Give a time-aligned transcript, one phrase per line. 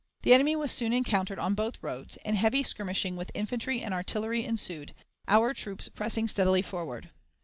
[0.23, 4.43] The enemy was soon encountered on both roads, and heavy skirmishing with infantry and artillery
[4.43, 4.95] ensued,
[5.27, 7.11] our troops pressing steadily forward.